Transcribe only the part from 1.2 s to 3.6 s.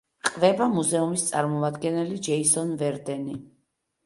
წარმომადგენელი, ჯეისონ ვერდენი.